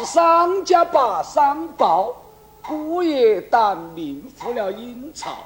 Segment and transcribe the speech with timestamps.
[0.00, 2.14] 是商家把商报，
[2.66, 5.36] 姑爷当命赴了阴曹。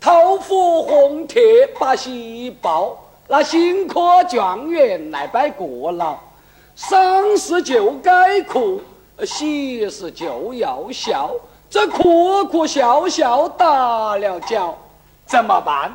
[0.00, 2.96] 头佛红帖把喜报，
[3.26, 6.16] 那新科状元来拜过了。
[6.76, 8.80] 丧事就该哭，
[9.26, 11.32] 喜事就要笑。
[11.68, 14.78] 这哭哭笑笑打了脚，
[15.26, 15.92] 怎么办？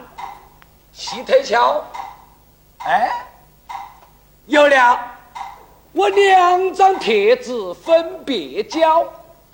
[0.92, 1.82] 细推敲，
[2.80, 3.10] 哎，
[4.48, 5.00] 有了！
[5.94, 9.04] 我两张帖子分别交，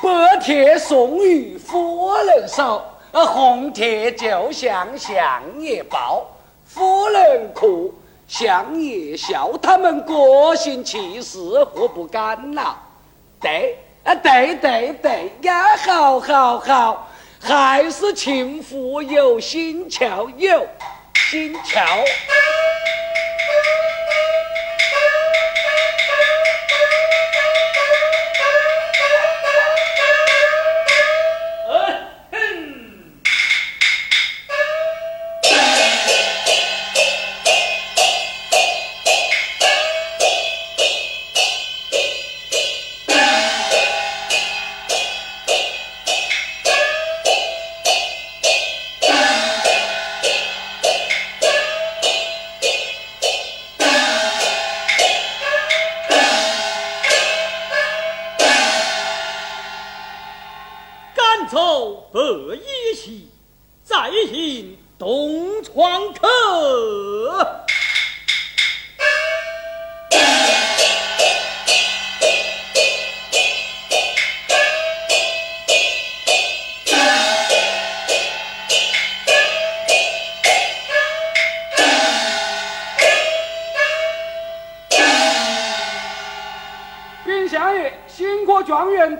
[0.01, 6.25] 白帖送与夫人手，而红帖就向相爷报。
[6.63, 7.93] 夫人哭，
[8.25, 12.77] 相爷笑，他们各行其事，互不干扰。
[13.41, 13.77] 对。
[14.05, 17.09] 啊，对对对呀，好好好，
[17.41, 20.65] 还是情妇有心窍，有
[21.15, 21.85] 心窍。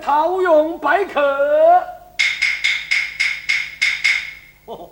[0.00, 1.20] 套用拜客，
[4.66, 4.88] 哦，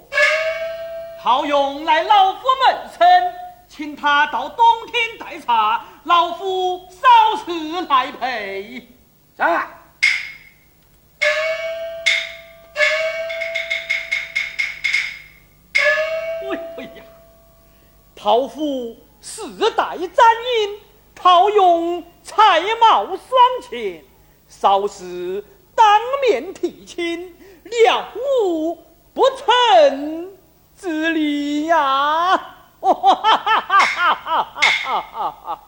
[1.22, 3.32] 套用来老夫门生，
[3.69, 8.88] 请他到东厅待茶，老夫稍事来陪。
[9.36, 9.46] 在。
[16.76, 17.04] 哎呀，
[18.16, 20.81] 陶夫世代沾阴，
[21.14, 23.19] 套用才貌双
[23.69, 24.07] 全。
[24.48, 27.34] 少时当面提亲，
[27.64, 28.78] 了无
[29.14, 30.32] 不成
[30.76, 32.56] 之理呀！
[32.80, 35.64] 哈哈哈哈哈哈！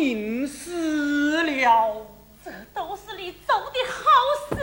[0.00, 2.06] 您死了，
[2.44, 4.62] 这都是你做的好事。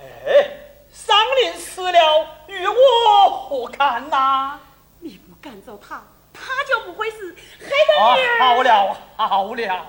[0.00, 0.50] 哎，
[0.90, 4.58] 桑林死了，与我何干呐？
[4.98, 8.40] 你不赶走他，他就不会是黑人。
[8.40, 9.86] 好了好了，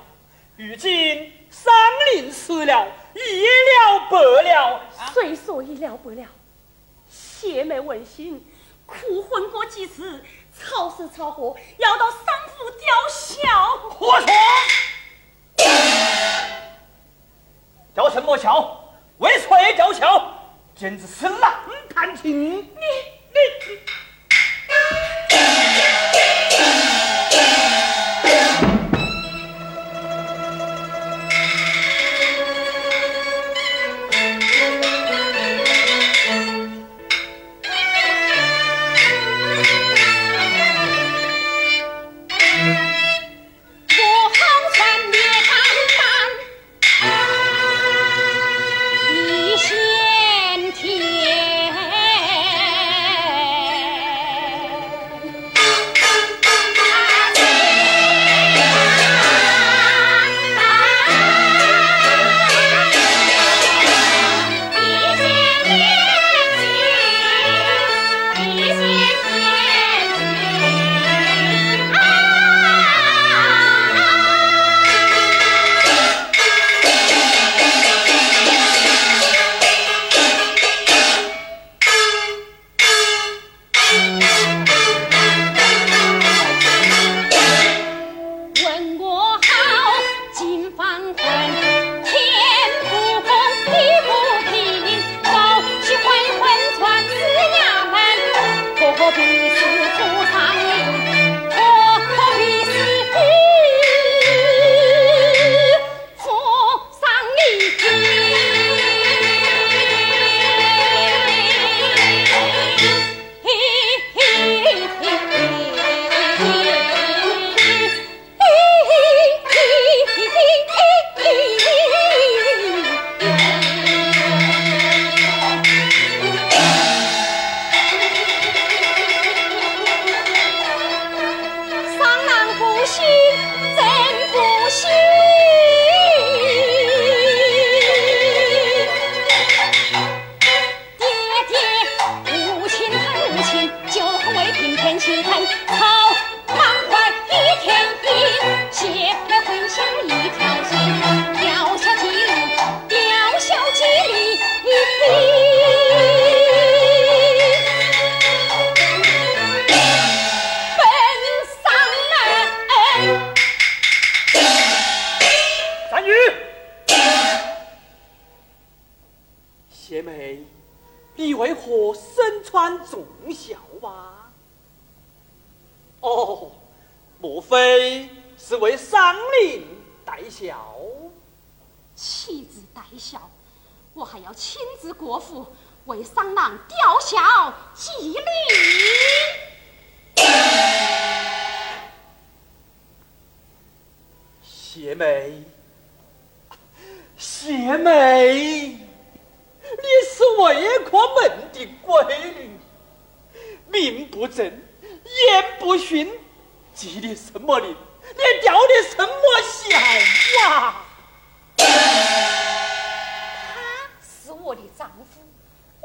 [0.55, 1.73] 如今桑
[2.13, 4.81] 林死了，一了百了，
[5.15, 6.27] 谁说一了百了？
[7.09, 8.45] 邪魅文心
[8.85, 10.23] 哭昏过几次。
[10.57, 13.77] 操死操活，要到三府吊孝。
[13.89, 14.27] 活佛，
[17.95, 18.79] 叫什么孝？
[19.17, 20.33] 为错也叫孝，
[20.75, 21.53] 简直是浪
[21.93, 22.57] 弹琴。
[22.57, 22.61] 你。
[23.35, 23.39] 你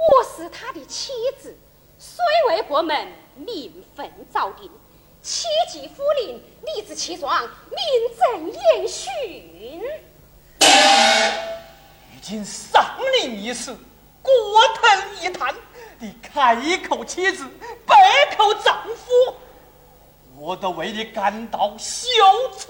[0.09, 1.55] 我是他的妻子，
[1.99, 4.71] 虽未过门，名分早定，
[5.23, 7.79] 妻继夫临，理直气壮，名
[8.19, 9.13] 正言顺。
[12.13, 13.77] 如今丧灵一事，
[14.23, 14.33] 过
[14.75, 14.87] 头
[15.21, 15.55] 一谈，
[15.99, 19.35] 你开口妻子，闭口丈夫，
[20.39, 22.09] 我都为你感到羞
[22.57, 22.69] 耻。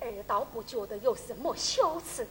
[0.00, 2.26] 儿倒不觉得有什么羞耻，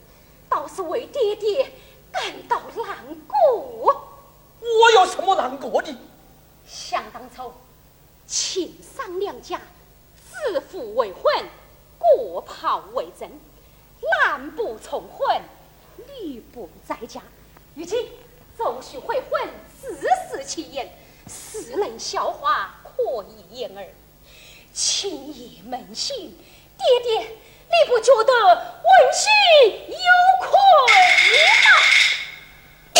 [0.50, 1.72] 倒是为爹爹
[2.12, 2.98] 感到难
[3.28, 4.06] 过。
[4.62, 5.96] 我有什么难过的？
[6.68, 7.52] 想当初，
[8.28, 9.60] 亲丧两家，
[10.30, 11.24] 子父未婚，
[11.98, 13.30] 过袍未正。
[14.02, 15.42] 男不从婚，
[16.22, 17.22] 女不在家。
[17.76, 18.10] 如今
[18.58, 19.50] 周须悔婚，
[19.82, 19.98] 自
[20.30, 20.92] 食其言，
[21.28, 23.88] 世人笑话，可以掩耳。
[24.74, 26.38] 情义扪心，
[26.78, 27.38] 爹爹，
[27.72, 29.30] 你不觉得问心
[29.88, 29.96] 有
[30.42, 30.50] 愧
[32.96, 33.00] 吗？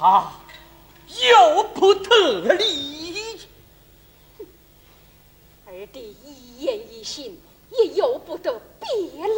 [0.00, 0.30] 他
[1.28, 3.40] 由不得你，
[5.66, 7.36] 二弟一言一行
[7.70, 8.88] 也由不得别
[9.20, 9.28] 人。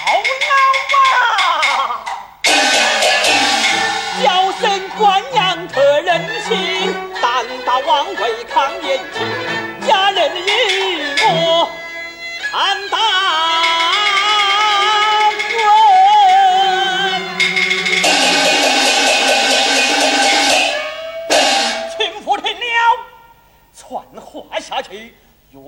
[0.00, 0.14] 好
[0.48, 0.54] 老
[0.96, 2.04] 啊！
[4.24, 8.72] 叫声官阳特人心，胆大妄为抗。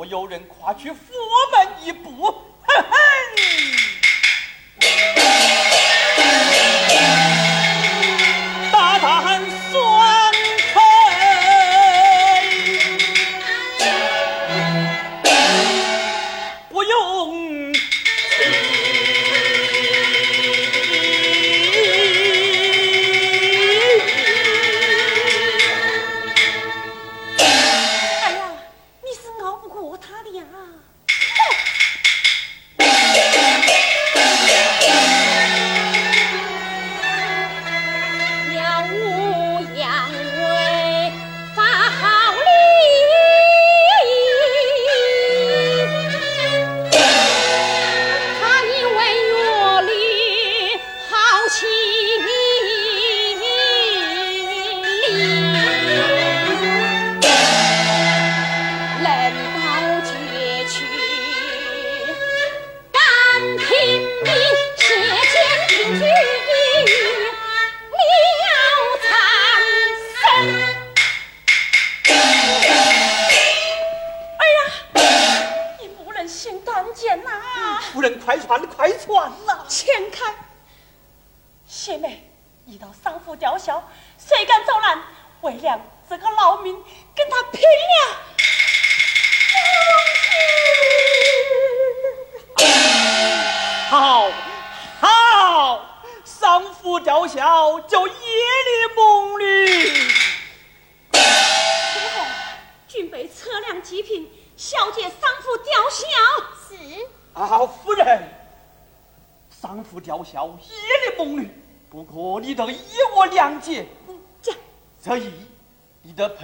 [0.05, 1.13] 有人跨去佛
[1.53, 2.33] 门一步，
[2.67, 3.04] 哈哈。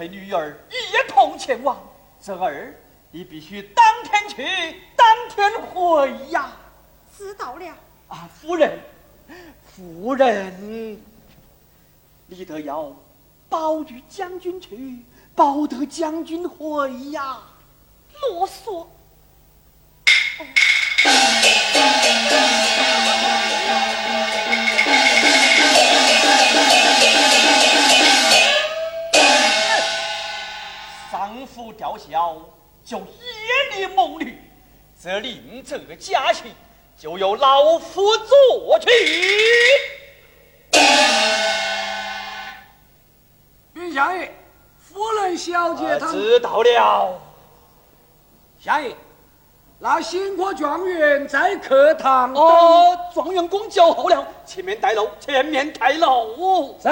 [0.08, 0.36] 这
[2.38, 2.74] 儿，
[3.10, 4.44] 你必须当天去，
[4.96, 6.52] 当天回呀！
[7.16, 7.66] 知道了。
[8.08, 8.78] 啊，夫人，
[9.64, 11.02] 夫人，
[12.26, 12.94] 你得要
[13.48, 15.00] 保住将军去，
[15.34, 17.38] 保得将军回呀！
[18.30, 18.86] 啰嗦。
[20.38, 20.46] 丈
[31.80, 32.36] 吊孝，
[32.84, 33.06] 就夜
[33.74, 34.38] 里梦女，
[35.02, 36.52] 这令这个家情，
[36.94, 38.90] 就由老夫做去。
[43.72, 44.30] 云相爷，
[44.78, 47.18] 夫人小姐她知道了。
[48.62, 48.94] 相爷，
[49.78, 52.34] 那新科状元在客堂。
[52.34, 56.78] 哦，状元公叫候了，前面带路，前面带路。
[56.82, 56.90] 是。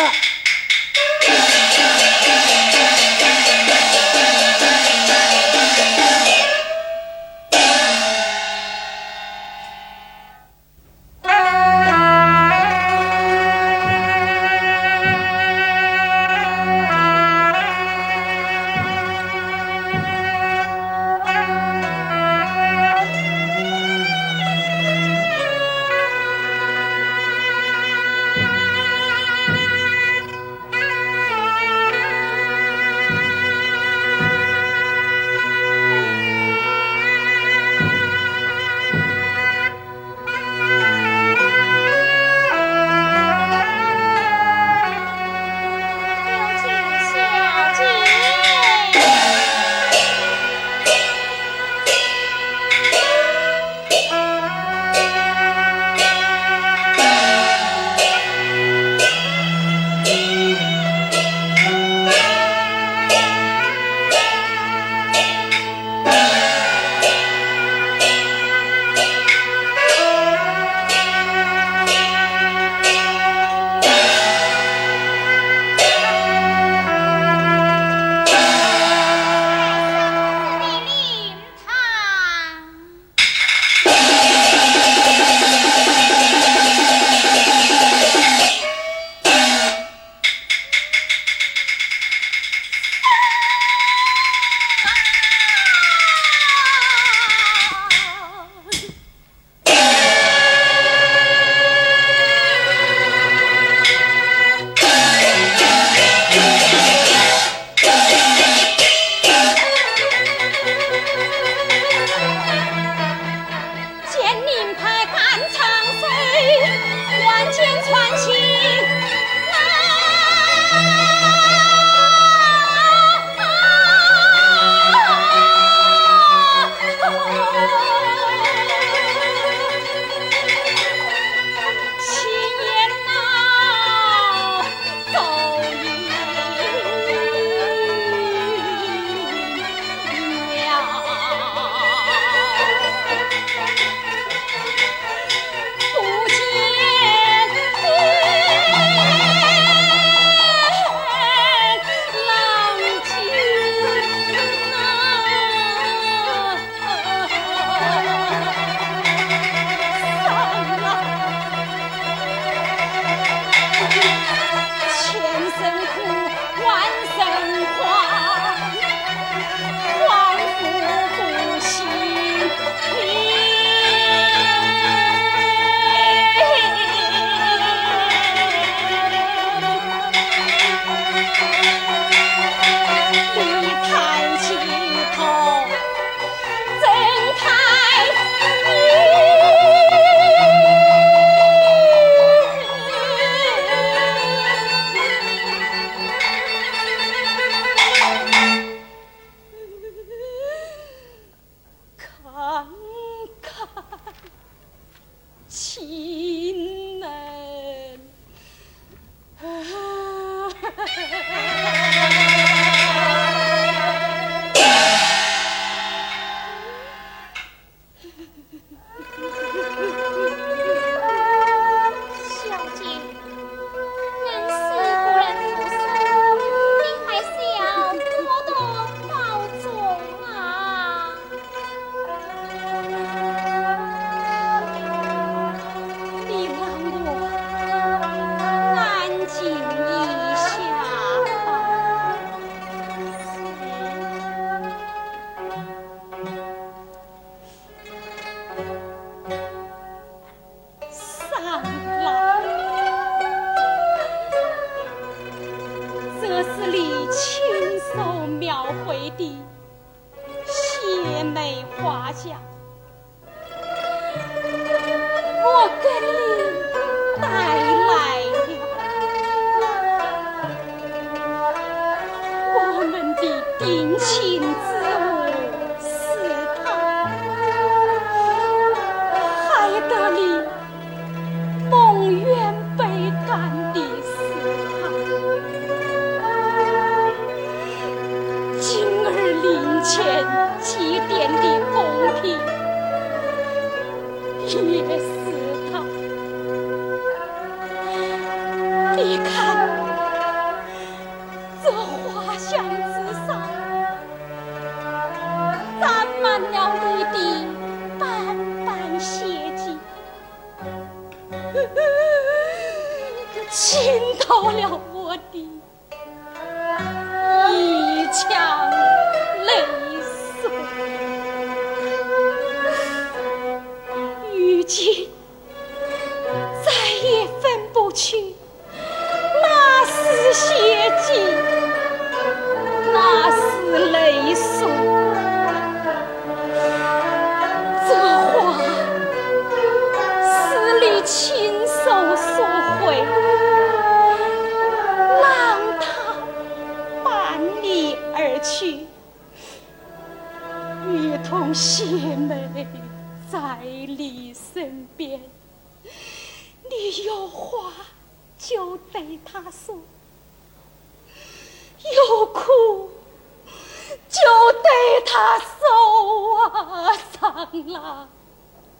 [367.66, 368.08] 啦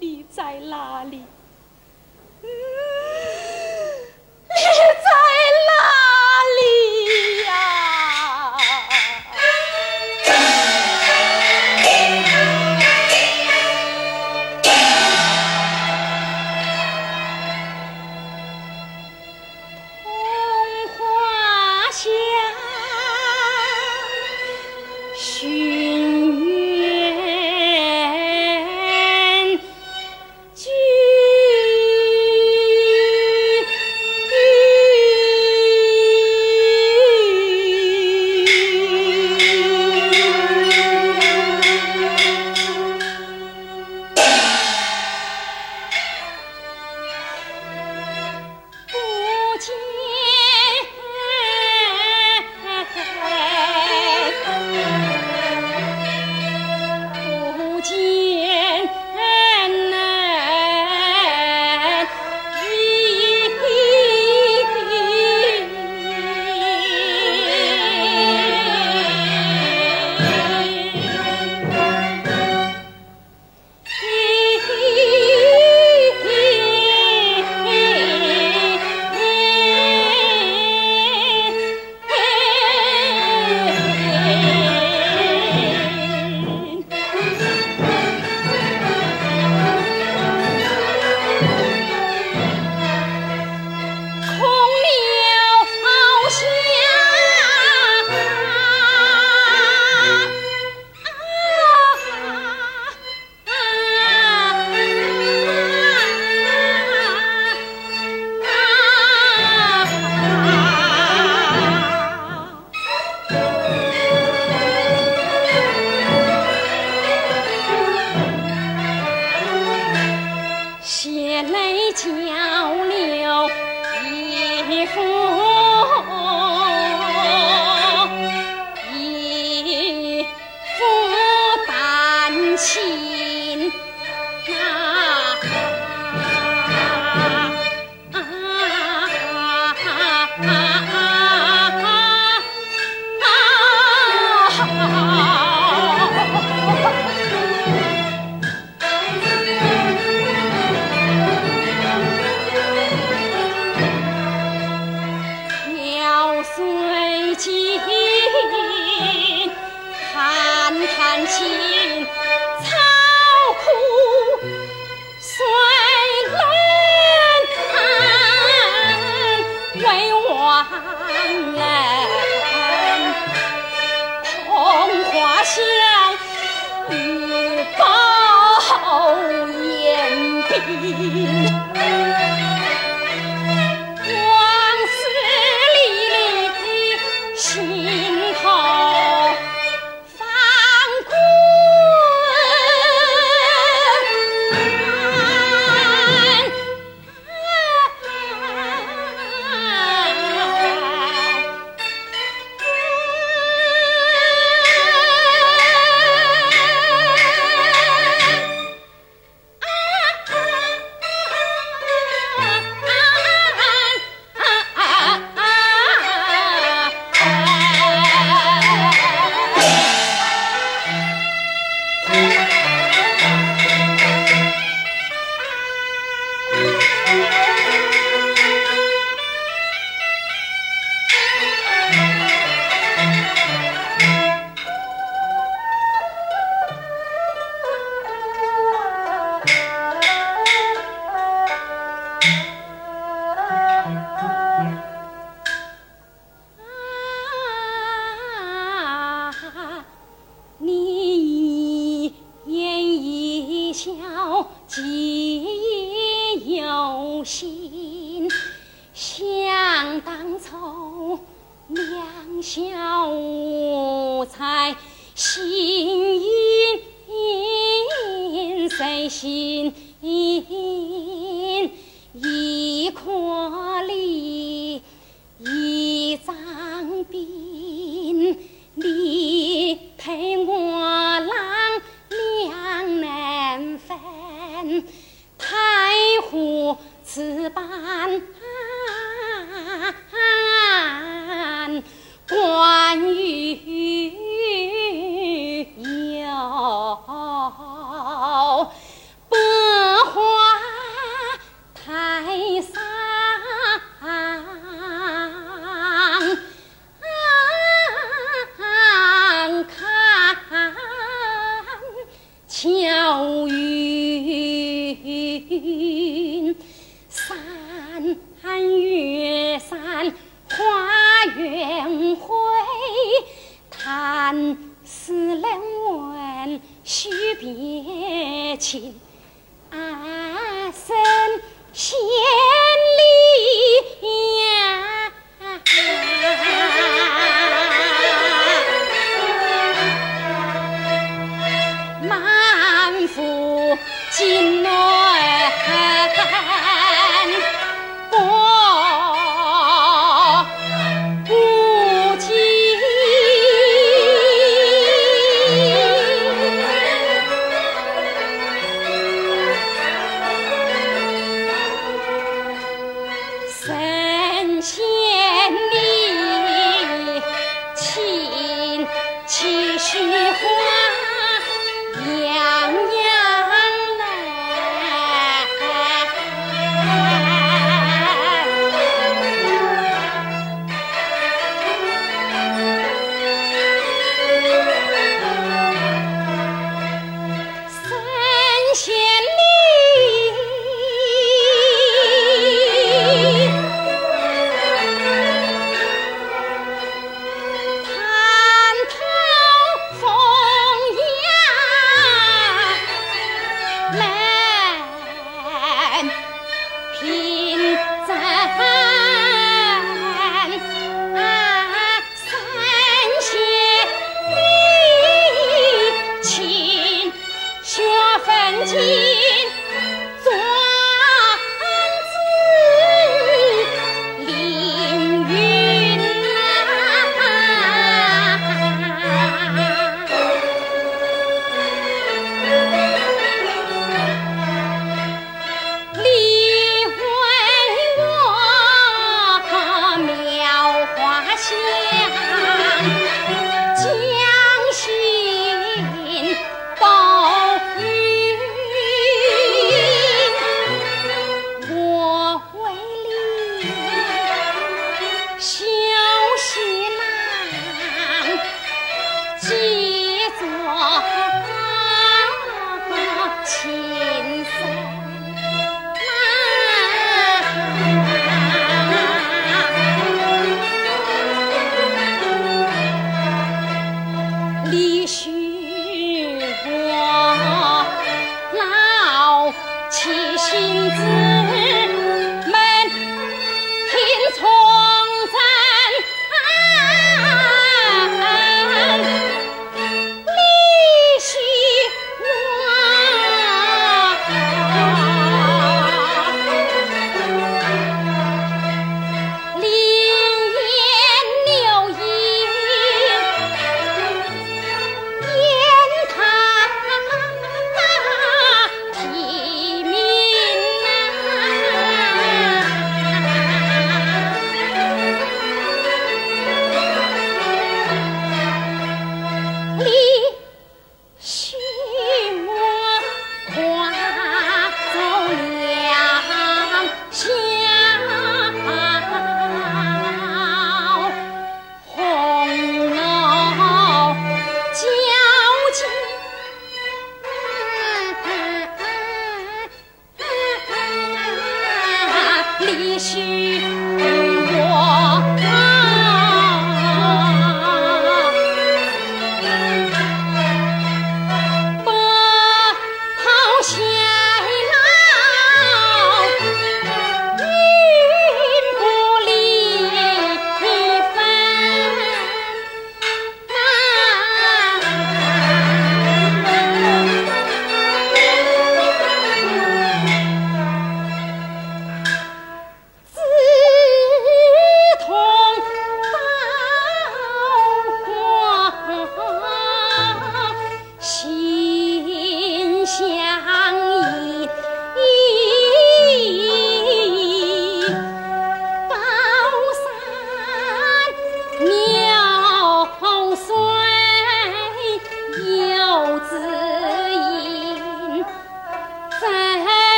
[0.00, 1.24] 你在哪里？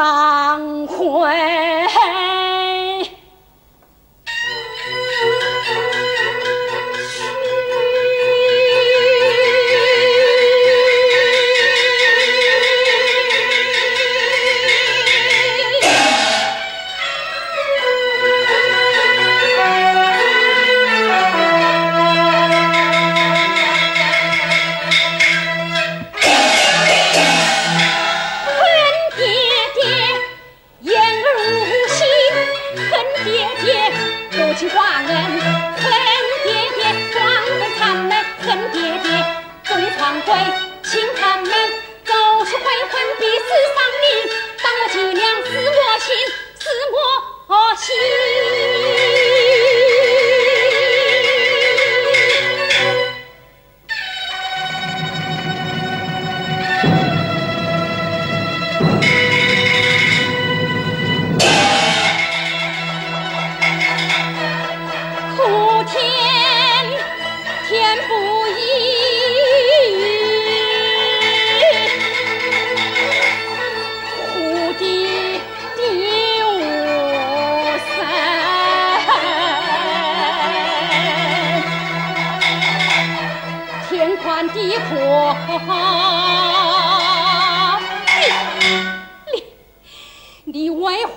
[0.00, 1.90] 郎回。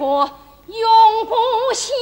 [0.03, 0.29] 我
[0.67, 1.93] 永不息。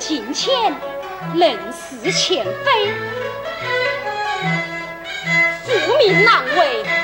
[0.00, 0.50] 近前
[1.34, 2.90] 能似欠非
[5.62, 6.99] 父命难违。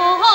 [0.00, 0.29] 好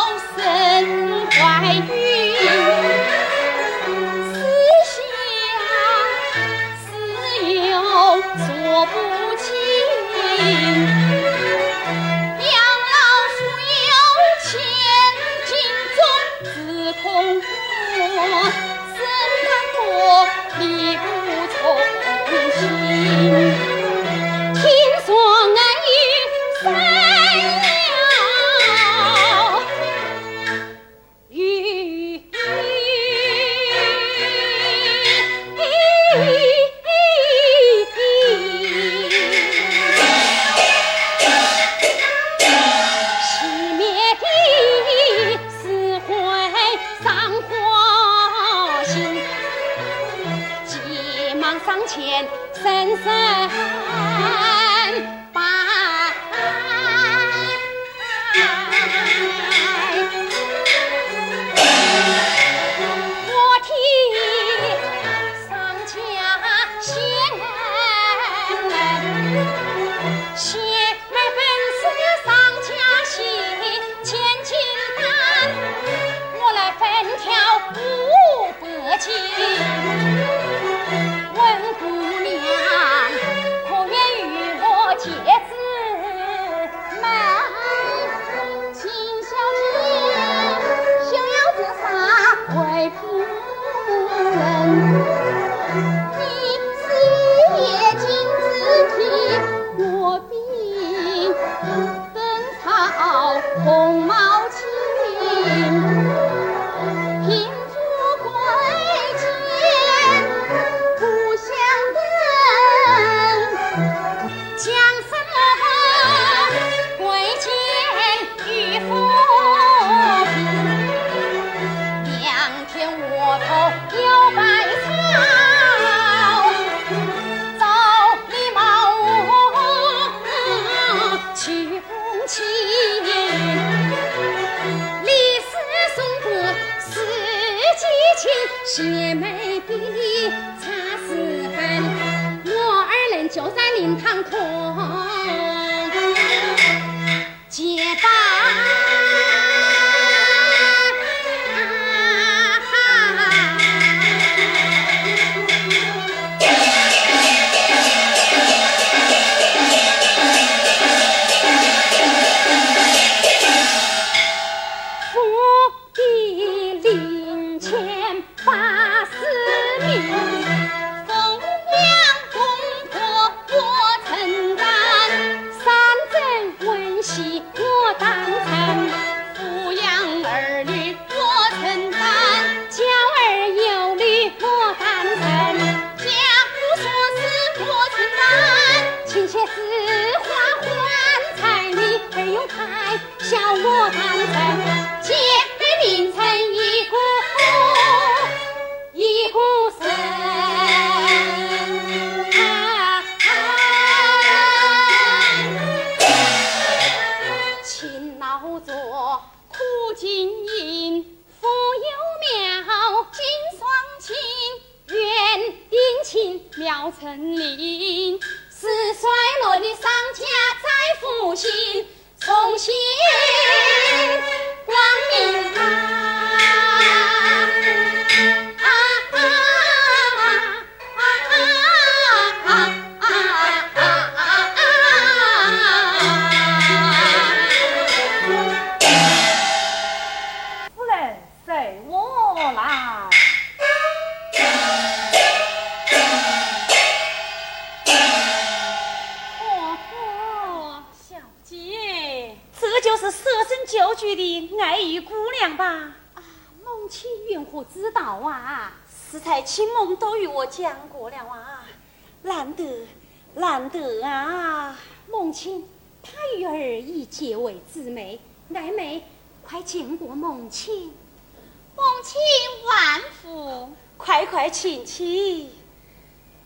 [274.26, 275.52] 快快请起。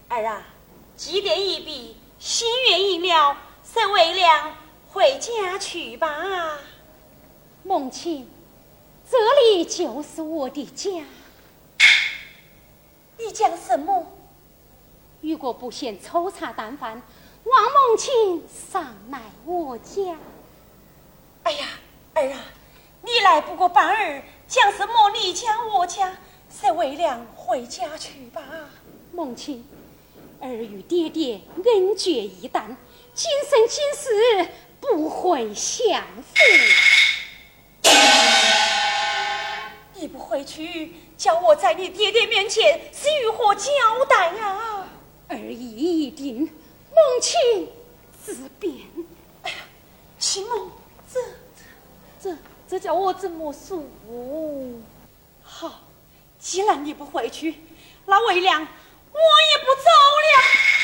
[0.09, 0.43] 儿啊，
[0.97, 4.53] 祭奠一毕，心愿已了，随为良
[4.89, 6.57] 回家去吧。
[7.63, 8.29] 母亲，
[9.09, 11.05] 这里就是我的家。
[13.17, 14.05] 你讲什么？
[15.21, 17.01] 如果不嫌粗茶淡饭，
[17.45, 20.17] 望母亲上来我家。
[21.43, 21.65] 哎呀，
[22.13, 22.41] 儿啊，
[23.03, 26.13] 你来不过半儿，讲什么你家我家？
[26.49, 28.41] 随为良回家去吧。
[29.11, 29.65] 母亲，
[30.41, 32.75] 儿与爹爹恩绝义断，
[33.13, 36.35] 今生今世不会相负。
[39.95, 43.71] 你不回去，叫我在你爹爹面前是如何交
[44.07, 44.85] 代呀？
[45.27, 47.69] 儿已一定，母亲
[48.23, 48.73] 自便。
[49.43, 49.57] 哎呀，
[50.17, 50.71] 秦梦，
[51.13, 51.19] 这
[52.21, 52.37] 这
[52.67, 53.83] 这叫我怎么说？
[55.43, 55.81] 好，
[56.39, 57.63] 既然你不回去，
[58.05, 59.89] 那为良我也不走
[60.23, 60.78] 了。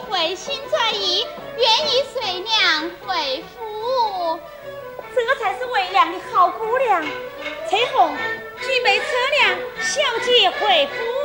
[0.00, 1.26] 回心转意，
[1.56, 4.38] 愿意随娘回府，
[5.14, 7.02] 这才是为娘的好姑娘。
[7.68, 8.16] 陈红，
[8.60, 9.04] 举杯，车
[9.40, 11.15] 辆，小姐回府。